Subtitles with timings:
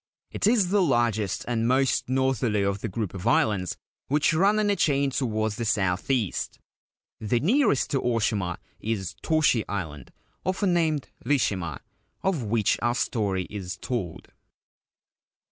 [0.31, 3.77] It is the largest and most northerly of the group of islands
[4.07, 6.57] which run in a chain towards the south east.
[7.19, 10.11] The nearest to Oshima is Toshi Island,
[10.43, 11.81] often named Rishima,
[12.23, 14.29] of which our story is told.